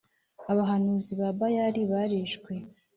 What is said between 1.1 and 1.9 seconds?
ba Bayali